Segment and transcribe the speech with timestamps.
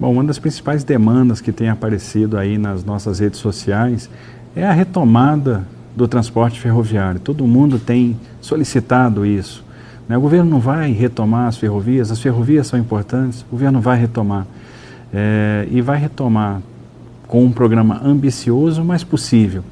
[0.00, 4.08] Bom, uma das principais demandas que tem aparecido aí nas nossas redes sociais
[4.56, 5.62] é a retomada
[5.94, 7.20] do transporte ferroviário.
[7.20, 9.62] Todo mundo tem solicitado isso.
[10.08, 10.16] Né?
[10.16, 14.46] O governo não vai retomar as ferrovias, as ferrovias são importantes, o governo vai retomar.
[15.12, 16.62] É, e vai retomar
[17.26, 19.62] com um programa ambicioso, mas possível.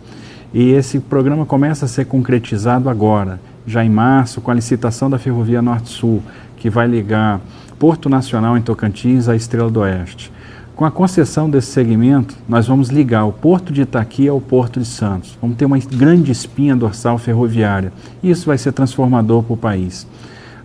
[0.53, 5.19] E esse programa começa a ser concretizado agora, já em março, com a licitação da
[5.19, 6.23] Ferrovia Norte-Sul,
[6.57, 7.41] que vai ligar
[7.79, 10.33] Porto Nacional em Tocantins à Estrela do Oeste.
[10.75, 14.87] Com a concessão desse segmento, nós vamos ligar o Porto de Itaqui ao Porto de
[14.87, 15.37] Santos.
[15.41, 17.93] Vamos ter uma grande espinha dorsal ferroviária.
[18.23, 20.07] Isso vai ser transformador para o país.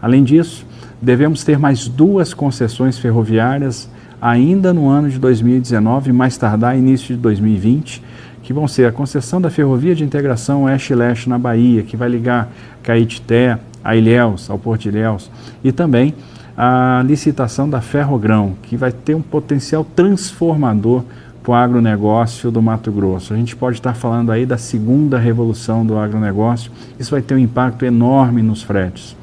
[0.02, 0.66] Além disso,
[1.02, 3.90] devemos ter mais duas concessões ferroviárias
[4.22, 8.02] ainda no ano de 2019, mais tardar início de 2020,
[8.44, 12.52] que vão ser a concessão da Ferrovia de Integração Oeste-Leste na Bahia, que vai ligar
[12.84, 15.32] Caetité a Ilhéus, ao Porto de Ilhéus,
[15.64, 16.14] e também
[16.56, 21.04] a licitação da Ferrogrão, que vai ter um potencial transformador
[21.42, 23.34] para o agronegócio do Mato Grosso.
[23.34, 27.40] A gente pode estar falando aí da segunda revolução do agronegócio, isso vai ter um
[27.40, 29.16] impacto enorme nos fretes.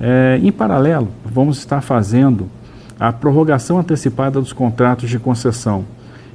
[0.00, 2.48] É, em paralelo, vamos estar fazendo
[2.98, 5.84] a prorrogação antecipada dos contratos de concessão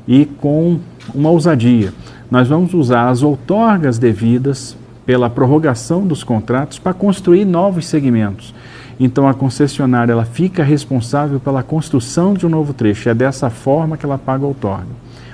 [0.09, 0.79] e com
[1.13, 1.93] uma ousadia.
[2.31, 8.53] Nós vamos usar as outorgas devidas pela prorrogação dos contratos para construir novos segmentos.
[8.99, 13.07] Então a concessionária ela fica responsável pela construção de um novo trecho.
[13.07, 14.87] É dessa forma que ela paga a outorga.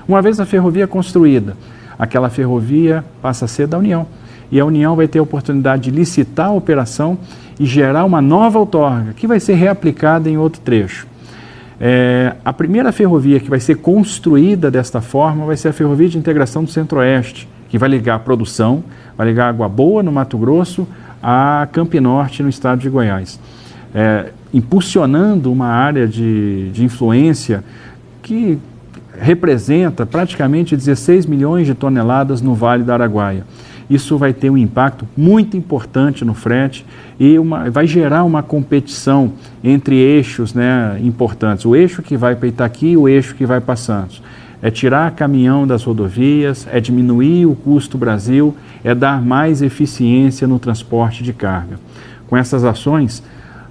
[0.07, 1.55] Uma vez a ferrovia construída,
[1.97, 4.05] aquela ferrovia passa a ser da União.
[4.51, 7.17] E a União vai ter a oportunidade de licitar a operação
[7.59, 11.07] e gerar uma nova outorga, que vai ser reaplicada em outro trecho.
[11.79, 16.17] É, a primeira ferrovia que vai ser construída desta forma vai ser a Ferrovia de
[16.17, 18.83] Integração do Centro-Oeste, que vai ligar a produção,
[19.17, 20.87] vai ligar Água Boa, no Mato Grosso,
[21.21, 23.39] a Campinorte, no estado de Goiás.
[23.93, 27.63] É, impulsionando uma área de, de influência
[28.21, 28.57] que
[29.17, 33.45] representa praticamente 16 milhões de toneladas no Vale do Araguaia
[33.89, 36.85] isso vai ter um impacto muito importante no frete
[37.19, 39.33] e uma, vai gerar uma competição
[39.63, 41.65] entre eixos né, importantes.
[41.65, 44.21] O eixo que vai para Itaqui e o eixo que vai para Santos.
[44.61, 50.57] É tirar caminhão das rodovias, é diminuir o custo Brasil, é dar mais eficiência no
[50.57, 51.79] transporte de carga.
[52.27, 53.21] Com essas ações,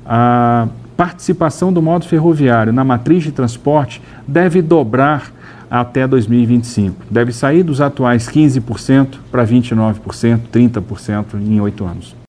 [0.07, 5.33] a participação do modo ferroviário na matriz de transporte deve dobrar
[5.81, 7.07] até 2025.
[7.11, 12.15] Deve sair dos atuais 15% para 29%, 30% em oito anos.